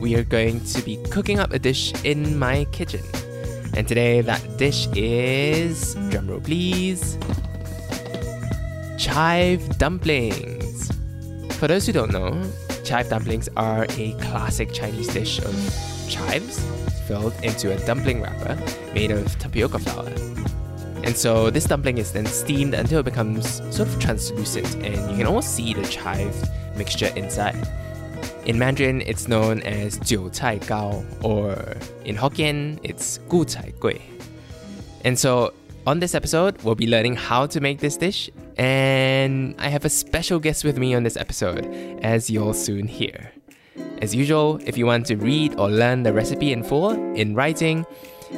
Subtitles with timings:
[0.00, 3.02] we are going to be cooking up a dish in my kitchen.
[3.74, 7.18] And today, that dish is, drumroll please,
[8.98, 10.90] chive dumplings.
[11.58, 12.42] For those who don't know,
[12.84, 15.54] chive dumplings are a classic Chinese dish of
[16.08, 16.64] chives
[17.06, 18.58] filled into a dumpling wrapper
[18.94, 20.08] made of tapioca flour.
[21.02, 25.16] And so this dumpling is then steamed until it becomes sort of translucent and you
[25.16, 26.34] can almost see the chive
[26.76, 27.66] mixture inside.
[28.46, 30.30] In Mandarin, it's known as jiu
[31.22, 31.52] or
[32.04, 33.44] in Hokkien, it's gu.
[35.04, 35.52] And so,
[35.86, 39.88] on this episode, we'll be learning how to make this dish, and I have a
[39.88, 41.66] special guest with me on this episode,
[42.02, 43.32] as you'll soon hear.
[44.02, 47.84] As usual, if you want to read or learn the recipe in full in writing,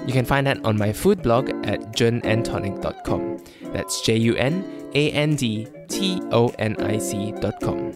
[0.07, 3.39] you can find that on my food blog at junandtonic.com.
[3.73, 7.93] That's J U N A N D T O N I C.com.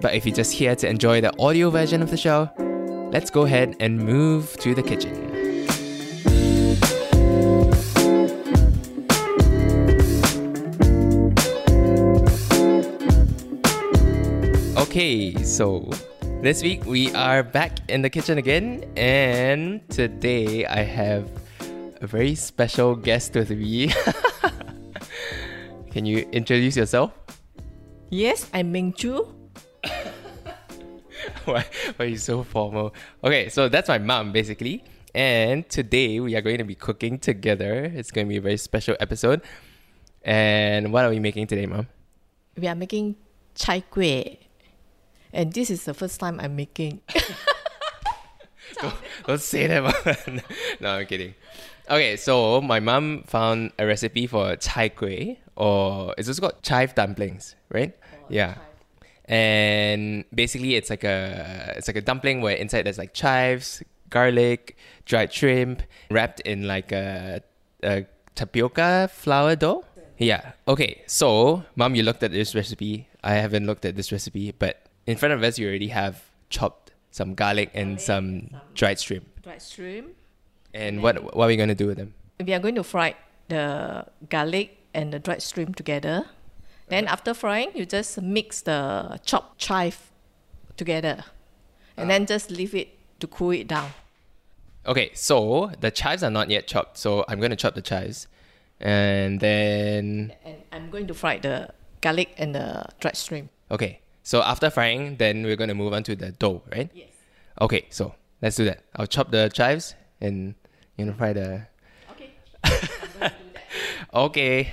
[0.00, 2.48] But if you're just here to enjoy the audio version of the show,
[3.10, 5.26] let's go ahead and move to the kitchen.
[14.76, 15.90] Okay, so
[16.42, 21.28] this week we are back in the kitchen again, and today I have
[22.00, 23.92] a very special guest with me.
[25.90, 27.12] Can you introduce yourself?
[28.10, 29.37] Yes, I'm Ming Chu.
[31.52, 31.64] why,
[31.96, 32.94] why are you so formal?
[33.24, 34.84] Okay, so that's my mom basically.
[35.14, 37.84] And today we are going to be cooking together.
[37.84, 39.40] It's going to be a very special episode.
[40.22, 41.88] And what are we making today, mom?
[42.56, 43.16] We are making
[43.54, 44.36] chai kueh.
[45.32, 47.00] And this is the first time I'm making.
[48.82, 48.94] don't,
[49.26, 50.40] don't say that, mom.
[50.80, 51.34] no, I'm kidding.
[51.88, 56.94] Okay, so my mom found a recipe for chai kueh, or it's also called chive
[56.94, 57.96] dumplings, right?
[57.96, 58.56] Oh, yeah.
[59.28, 64.76] And basically it's like a it's like a dumpling where inside there's like chives, garlic,
[65.04, 67.42] dried shrimp, wrapped in like a,
[67.82, 69.84] a tapioca flour dough.
[70.16, 70.52] Yeah.
[70.66, 71.02] Okay.
[71.06, 73.08] So, mom, you looked at this recipe.
[73.22, 76.92] I haven't looked at this recipe, but in front of us, you already have chopped
[77.10, 79.42] some garlic and some dried shrimp.
[79.42, 80.16] Dried shrimp.
[80.74, 82.14] And what what are we gonna do with them?
[82.44, 83.14] We are going to fry
[83.48, 86.26] the garlic and the dried shrimp together.
[86.88, 90.10] Then after frying, you just mix the chopped chive
[90.76, 91.24] together,
[91.96, 92.26] and then ah.
[92.26, 92.88] just leave it
[93.20, 93.90] to cool it down.
[94.86, 98.26] Okay, so the chives are not yet chopped, so I'm gonna chop the chives,
[98.80, 103.50] and then And I'm going to fry the garlic and the dried shrimp.
[103.70, 104.00] okay.
[104.22, 106.90] So after frying, then we're gonna move on to the dough, right?
[106.92, 107.08] Yes.
[107.62, 108.84] Okay, so let's do that.
[108.94, 110.54] I'll chop the chives and
[110.96, 111.66] you know fry the.
[112.12, 112.32] Okay.
[114.14, 114.72] Okay.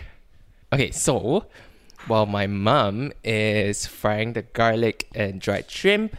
[0.71, 1.45] Okay, so
[2.07, 6.15] while my mom is frying the garlic and dried shrimp,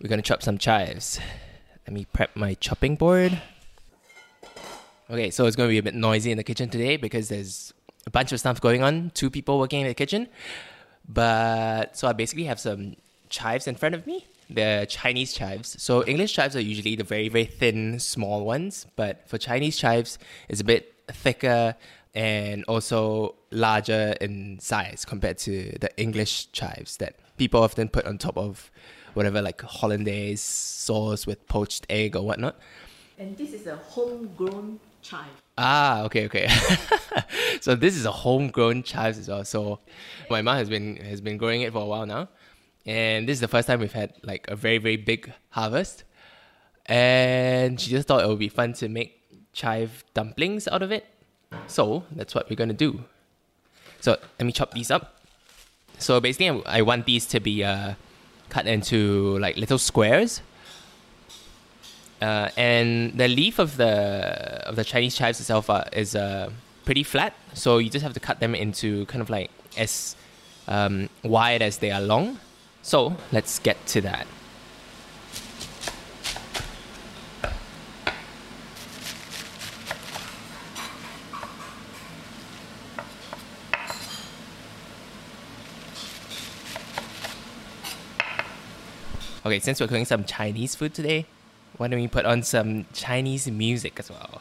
[0.00, 1.20] we're gonna chop some chives.
[1.86, 3.40] Let me prep my chopping board.
[5.10, 7.74] Okay, so it's gonna be a bit noisy in the kitchen today because there's
[8.06, 9.10] a bunch of stuff going on.
[9.12, 10.28] Two people working in the kitchen,
[11.06, 12.96] but so I basically have some
[13.28, 14.24] chives in front of me.
[14.48, 15.80] They're Chinese chives.
[15.82, 20.18] So English chives are usually the very very thin, small ones, but for Chinese chives,
[20.48, 21.74] it's a bit thicker
[22.14, 28.18] and also larger in size compared to the English chives that people often put on
[28.18, 28.70] top of
[29.14, 32.56] whatever like hollandaise sauce with poached egg or whatnot.
[33.18, 35.28] And this is a homegrown chive.
[35.58, 36.48] Ah, okay, okay.
[37.60, 39.44] so this is a homegrown chives as well.
[39.44, 39.80] So
[40.30, 42.28] my mom has been has been growing it for a while now,
[42.86, 46.04] and this is the first time we've had like a very very big harvest.
[46.86, 49.20] And she just thought it would be fun to make
[49.52, 51.04] chive dumplings out of it.
[51.66, 53.04] So that's what we're gonna do.
[54.00, 55.14] So let me chop these up.
[55.98, 57.94] So basically, I I want these to be uh,
[58.48, 60.42] cut into like little squares.
[62.20, 66.50] Uh, and the leaf of the of the Chinese chives itself uh, is uh,
[66.84, 70.16] pretty flat, so you just have to cut them into kind of like as
[70.68, 72.38] um, wide as they are long.
[72.82, 74.26] So let's get to that.
[89.50, 91.26] Okay, since we're cooking some Chinese food today,
[91.76, 94.40] why don't we put on some Chinese music as well?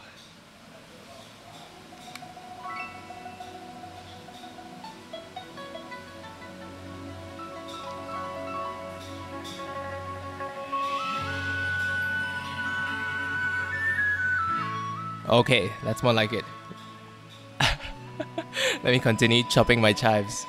[15.28, 16.46] Okay, that's more like it.
[18.84, 20.46] Let me continue chopping my chives.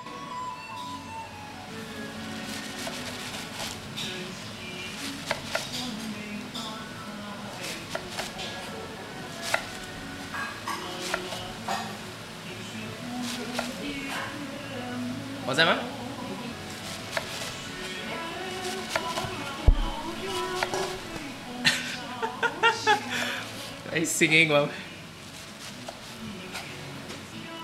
[23.93, 24.71] Are you singing, mom?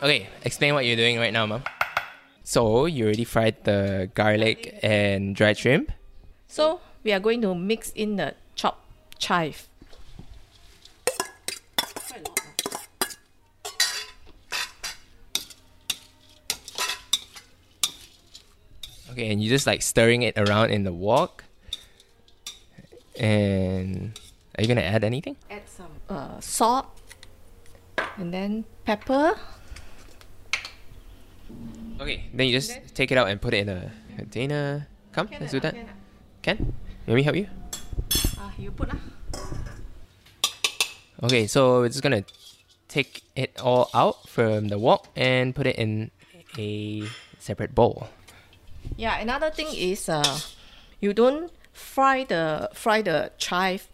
[0.03, 1.63] Okay, explain what you're doing right now, mom.
[2.43, 5.93] So, you already fried the garlic and dried shrimp?
[6.49, 8.83] So we are going to mix in the chopped
[9.21, 9.69] chive.
[19.13, 21.45] Okay, and you're just like stirring it around in the wok.
[23.19, 24.19] And
[24.59, 25.37] are you gonna add anything?
[25.51, 26.87] Add some uh, salt
[28.19, 29.39] and then pepper.
[32.01, 34.87] Okay, then you just take it out and put it in a container.
[35.13, 35.75] Come, let's do that.
[36.43, 36.75] Can?
[37.07, 37.49] Let me help you.
[38.39, 39.01] Ah, you put lah.
[41.25, 42.25] Okay, so we're just gonna
[42.89, 46.11] take it all out from the wok and put it in
[46.59, 47.09] a
[47.39, 48.09] separate bowl.
[48.97, 50.39] Yeah, another thing is uh,
[51.01, 53.89] you don't fry the fry the chive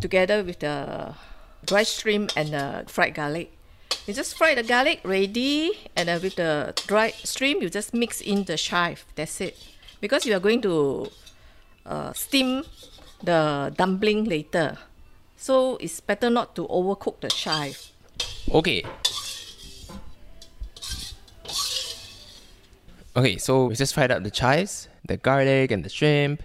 [0.00, 1.14] together with the
[1.64, 3.50] dried shrimp and the fried garlic.
[4.06, 8.20] You just fry the garlic ready, and then with the dried shrimp, you just mix
[8.20, 9.04] in the chive.
[9.14, 9.56] That's it.
[10.00, 11.10] Because you are going to
[11.86, 12.64] uh, steam
[13.22, 14.76] the dumpling later,
[15.36, 17.92] so it's better not to overcook the chive.
[18.52, 18.84] Okay.
[23.16, 26.42] Okay, so we just fried up the chives, the garlic, and the shrimp.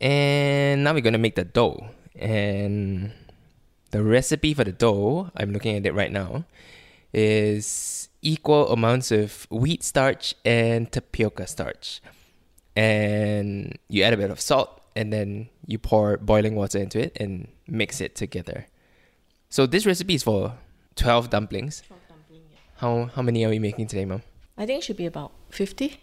[0.00, 1.88] And now we're gonna make the dough.
[2.18, 3.12] And
[3.94, 6.44] the recipe for the dough, I'm looking at it right now,
[7.12, 12.02] is equal amounts of wheat starch and tapioca starch.
[12.74, 17.16] And you add a bit of salt, and then you pour boiling water into it
[17.20, 18.66] and mix it together.
[19.48, 20.54] So this recipe is for
[20.96, 21.84] 12 dumplings.
[22.78, 24.22] How how many are we making today, mom?
[24.58, 26.00] I think it should be about 50.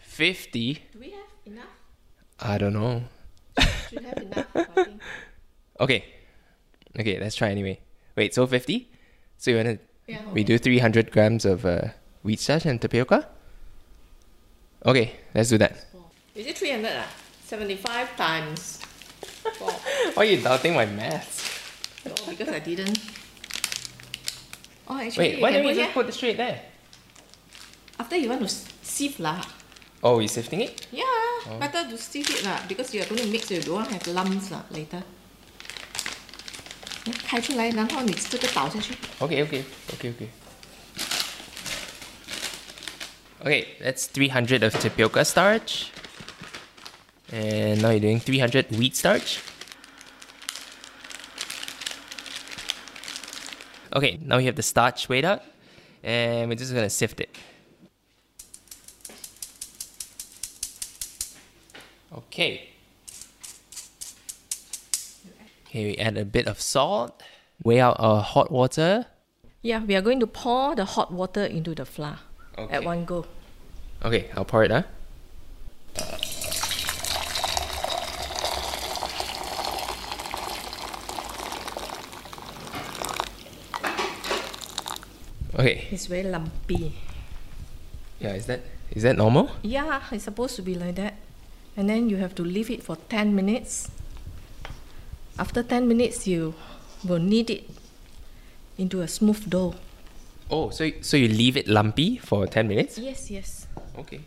[0.00, 0.74] 50?
[0.92, 1.76] Do we have enough?
[2.40, 3.02] I don't know.
[3.90, 4.46] Should have enough,
[5.80, 6.15] Okay.
[6.98, 7.80] Okay, let's try anyway.
[8.16, 8.88] Wait, so 50?
[9.38, 10.22] So you want to Yeah.
[10.32, 11.88] we do 300 grams of uh,
[12.22, 13.26] wheat starch and tapioca?
[14.84, 15.84] Okay, let's do that.
[16.34, 16.92] Is it 300?
[16.94, 17.10] Ah?
[17.44, 18.78] 75 times
[19.58, 19.70] 4.
[20.14, 21.42] Why are you doubting my maths?
[22.06, 22.98] no, because I didn't.
[24.86, 26.60] Oh, actually, Wait, why don't you put just put it straight there?
[27.98, 29.42] After you want to sieve lah.
[30.04, 30.86] Oh, you sifting it?
[30.92, 33.88] Yeah, better to sieve it lah because you are going to mix, you don't want
[33.88, 35.02] to have lumps lah later.
[37.05, 38.93] 你开出来，然后你这个倒下去。
[39.19, 40.27] Okay, okay, okay, okay.
[43.43, 45.87] Okay, that's 300 of tapioca starch.
[47.31, 49.39] And now you're doing 300 wheat starch.
[53.93, 55.41] Okay, now we have the starch weighed out.
[56.03, 57.35] And we're just gonna sift it.
[62.13, 62.69] Okay.
[65.66, 67.22] Okay, we add a bit of salt.
[67.62, 69.06] Weigh out our hot water.
[69.62, 72.18] Yeah, we are going to pour the hot water into the flour
[72.58, 72.74] Okay.
[72.76, 73.26] at one go.
[74.04, 74.82] Okay, I'll pour it, huh?
[85.56, 85.88] Okay.
[85.90, 86.92] It's very lumpy.
[88.20, 88.60] Yeah, is that
[88.92, 89.50] is that normal?
[89.62, 91.14] Yeah, it's supposed to be like that.
[91.76, 93.90] And then you have to leave it for 10 minutes.
[95.38, 96.54] After 10 minutes, you
[97.04, 97.68] will knead it
[98.78, 99.74] into a smooth dough.
[100.50, 102.98] Oh, so so you leave it lumpy for 10 minutes?
[102.98, 103.66] Yes, yes.
[103.98, 104.20] Okay.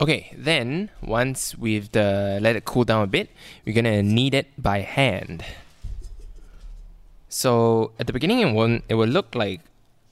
[0.00, 3.30] Okay, then once we've uh, let it cool down a bit,
[3.66, 5.44] we're gonna knead it by hand.
[7.28, 8.84] So at the beginning, it won't.
[8.88, 9.60] It will look like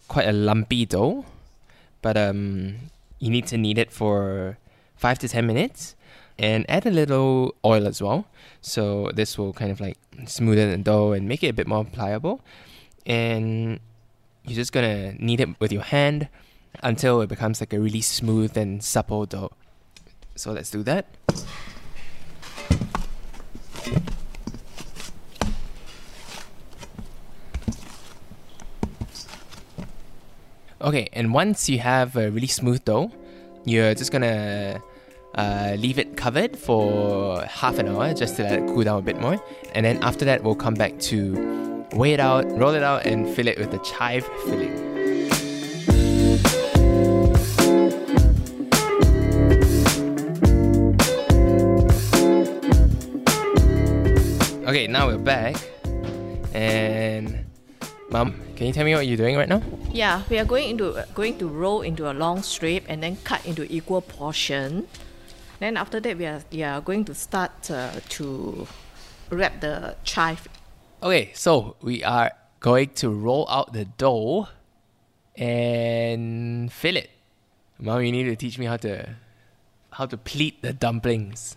[0.09, 1.25] quite a lumpy dough,
[2.03, 4.59] but um, you need to knead it for
[4.97, 5.95] five to ten minutes,
[6.39, 8.27] and add a little oil as well.
[8.61, 11.85] So this will kind of like smoothen the dough and make it a bit more
[11.85, 12.41] pliable.
[13.07, 13.81] And
[14.45, 16.29] you're just gonna knead it with your hand
[16.83, 19.53] until it becomes like a really smooth and supple dough.
[20.37, 21.07] So let's do that.
[30.81, 33.11] Okay, and once you have a really smooth dough,
[33.65, 34.81] you're just gonna
[35.39, 39.03] uh, leave it covered for half an hour just to let it cool down a
[39.03, 39.41] bit more.
[39.73, 43.29] And then after that, we'll come back to weigh it out, roll it out, and
[43.35, 44.75] fill it with the chive filling.
[54.67, 55.57] Okay, now we're back.
[56.53, 57.47] And
[58.11, 59.63] Mom, can you tell me what you're doing right now?
[59.93, 63.47] Yeah, we are going into going to roll into a long strip and then cut
[63.47, 64.89] into equal portion.
[65.61, 68.67] Then after that, we are we are going to start uh, to
[69.31, 70.47] wrap the chive.
[71.03, 74.49] Okay, so we are going to roll out the dough
[75.37, 77.11] and fill it.
[77.79, 79.17] Mom, you need to teach me how to
[79.93, 81.57] how to pleat the dumplings.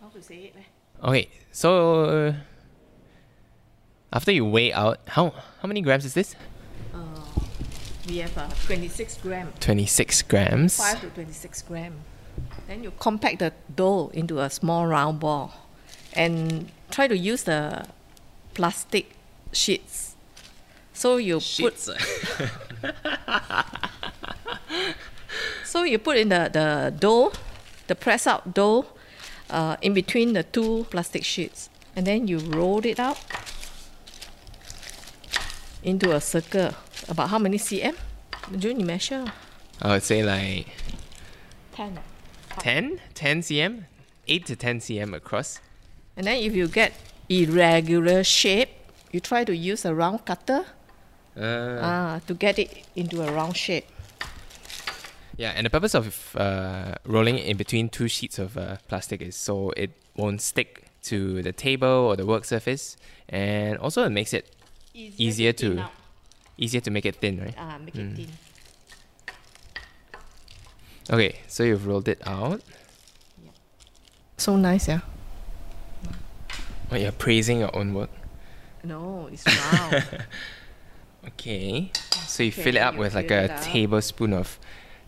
[0.00, 0.56] How to say it?
[1.04, 2.32] Okay, so uh,
[4.12, 6.34] after you weigh out, how how many grams is this?
[8.08, 10.76] We have uh, 26 gram, Twenty six grams.
[10.76, 11.94] 5 to 26 gram.
[12.66, 15.52] Then you compact the dough into a small round ball
[16.12, 17.86] and try to use the
[18.54, 19.14] plastic
[19.52, 20.14] sheets.
[20.92, 21.78] So you put
[25.64, 27.32] so you put in the, the dough,
[27.86, 28.86] the press out dough
[29.50, 31.70] uh, in between the two plastic sheets.
[31.96, 33.20] And then you roll it out
[35.82, 36.74] into a circle.
[37.08, 37.96] About how many cm?
[38.56, 39.32] Jun, you measure.
[39.80, 40.68] I would say like
[41.74, 41.98] 10.
[42.58, 43.84] 10, 10 cm,
[44.28, 45.60] 8 to 10 cm across.
[46.16, 46.92] And then if you get
[47.28, 48.68] irregular shape,
[49.12, 50.64] you try to use a round cutter
[51.34, 53.86] Uh, ah, to get it into a round shape.
[55.38, 59.22] Yeah, and the purpose of uh, rolling it in between two sheets of uh, plastic
[59.22, 62.96] is so it won't stick to the table or the work surface,
[63.30, 64.44] and also it makes it
[64.94, 65.90] Easier to- thin out.
[66.58, 67.54] easier to make it thin, right?
[67.56, 68.28] Ah, make it thin.
[71.10, 72.62] Okay, so you've rolled it out.
[74.36, 75.00] So nice, yeah.
[76.90, 78.10] Oh, you're praising your own work.
[78.84, 80.24] No, it's round.
[81.24, 81.92] Okay,
[82.26, 84.58] so you Okay, fill it up with like a tablespoon of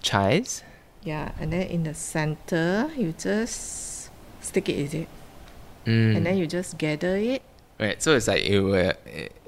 [0.00, 0.62] chives.
[1.02, 4.10] yeah, and then in the center, you just
[4.40, 5.08] stick it, is it?
[5.86, 6.16] Mm.
[6.16, 7.42] And then you just gather it.
[7.80, 8.92] Right, so it's like you uh,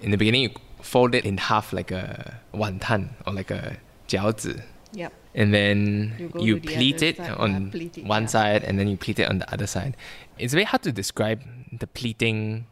[0.02, 0.50] in the beginning you
[0.82, 3.76] fold it in half like a wantan or like a
[4.08, 4.60] 饺子.
[4.92, 5.12] Yep.
[5.36, 8.28] And then You you, the pleat it side, on yeah, pleat it, one yeah.
[8.28, 9.96] side and then you pleat it on the other side.
[10.38, 12.66] It's very hard to describe the pleating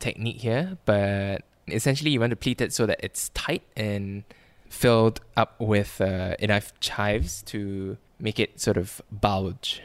[0.00, 4.24] technique here, but essentially you want to pleat it so that it's tight and
[4.68, 9.82] filled up with uh, enough chives to make it sort of bulge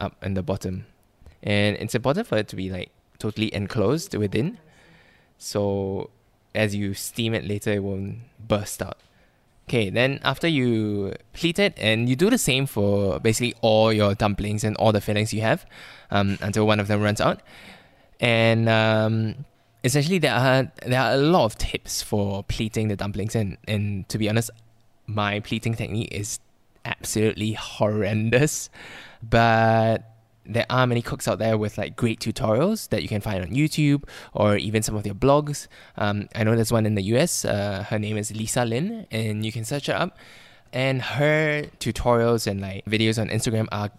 [0.00, 0.86] up in the bottom.
[1.42, 4.58] And it's important for it to be like totally enclosed within.
[5.36, 6.10] So
[6.54, 8.98] as you steam it later, it won't burst out.
[9.66, 14.14] Okay, then after you pleat it, and you do the same for basically all your
[14.14, 15.64] dumplings and all the fillings you have
[16.10, 17.40] um, until one of them runs out.
[18.20, 19.46] And um,
[19.82, 24.06] essentially, there are there are a lot of tips for pleating the dumplings, and and
[24.10, 24.50] to be honest,
[25.06, 26.40] my pleating technique is
[26.84, 28.68] absolutely horrendous,
[29.22, 30.13] but
[30.46, 33.50] there are many cooks out there with like great tutorials that you can find on
[33.50, 35.68] YouTube or even some of their blogs.
[35.96, 37.44] Um, I know there's one in the US.
[37.44, 40.16] Uh, her name is Lisa Lin, and you can search her up.
[40.72, 43.90] And her tutorials and like videos on Instagram are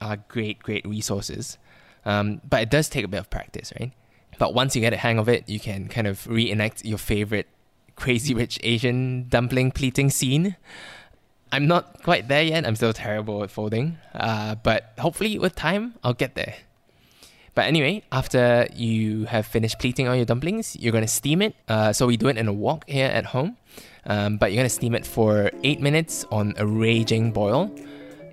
[0.00, 1.58] are great, great resources.
[2.06, 3.92] Um, but it does take a bit of practice, right?
[4.38, 7.46] But once you get a hang of it, you can kind of reenact your favorite
[7.96, 10.56] crazy rich Asian dumpling pleating scene.
[11.52, 12.66] I'm not quite there yet.
[12.66, 13.98] I'm still terrible at folding.
[14.14, 16.54] Uh, but hopefully, with time, I'll get there.
[17.54, 21.56] But anyway, after you have finished pleating all your dumplings, you're going to steam it.
[21.68, 23.56] Uh, so we do it in a wok here at home.
[24.06, 27.74] Um, but you're going to steam it for eight minutes on a raging boil.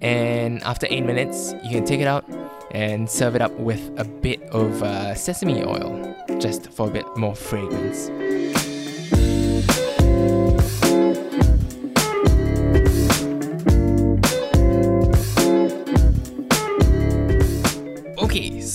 [0.02, 2.26] And after eight minutes, you can take it out
[2.72, 7.06] and serve it up with a bit of uh, sesame oil, just for a bit
[7.18, 8.10] more fragrance.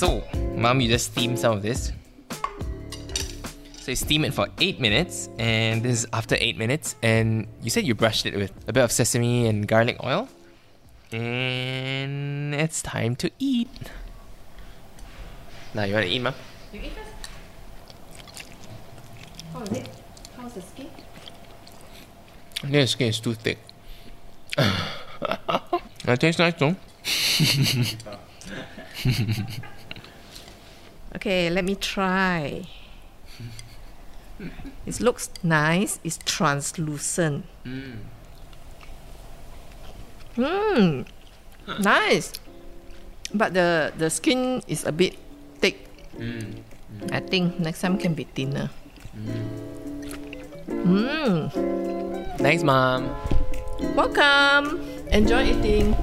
[0.03, 0.21] So
[0.57, 1.93] mom, you just steam some of this.
[3.79, 6.97] So you steam it for eight minutes, and this is after eight minutes.
[7.05, 10.29] And you said you brushed it with a bit of sesame and garlic oil.
[11.13, 13.69] And it's time to eat.
[15.73, 16.35] Now you want to eat, mom?
[16.73, 17.11] You eat first.
[19.53, 19.89] How is it?
[20.37, 20.91] How's the skin?
[22.65, 23.59] The skin is too thick.
[24.59, 26.75] it tastes nice though.
[31.17, 32.67] Okay, let me try.
[34.87, 36.01] It looks nice.
[36.03, 37.45] It's translucent.
[40.37, 41.07] Mmm.
[41.79, 42.33] Nice.
[43.35, 45.17] But the the skin is a bit
[45.61, 45.87] thick.
[47.13, 48.71] I think next time can be thinner.
[50.67, 51.53] Mmm.
[52.39, 53.15] Thanks, Mom.
[53.95, 54.81] Welcome.
[55.13, 55.95] Enjoy eating.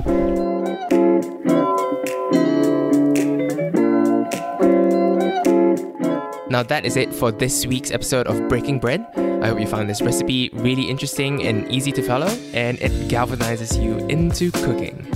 [6.59, 9.07] Now, that is it for this week's episode of Breaking Bread.
[9.15, 13.81] I hope you found this recipe really interesting and easy to follow, and it galvanizes
[13.81, 15.07] you into cooking.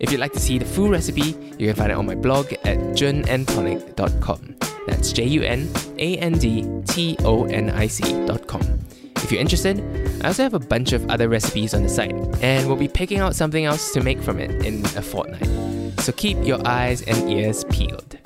[0.00, 2.52] If you'd like to see the full recipe, you can find it on my blog
[2.64, 4.56] at junandtonic.com.
[4.88, 8.80] That's J U N A N D T O N I C.com.
[9.18, 9.78] If you're interested,
[10.24, 13.20] I also have a bunch of other recipes on the site, and we'll be picking
[13.20, 15.46] out something else to make from it in a fortnight.
[16.00, 18.18] So keep your eyes and ears peeled.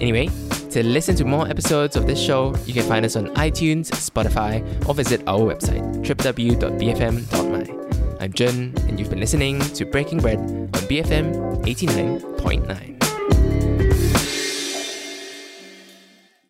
[0.00, 0.28] Anyway,
[0.70, 4.62] to listen to more episodes of this show, you can find us on iTunes, Spotify,
[4.88, 7.80] or visit our website, www.bfm.my.
[8.20, 12.96] I'm Jun, and you've been listening to Breaking Bread on BFM 89.9.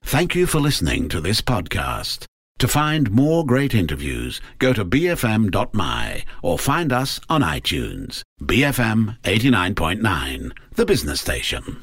[0.02, 2.24] Thank you for listening to this podcast.
[2.58, 8.22] To find more great interviews, go to bfm.my or find us on iTunes.
[8.42, 11.80] BFM 89.9, the business station.